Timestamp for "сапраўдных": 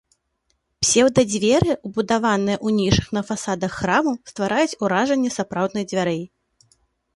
5.37-5.83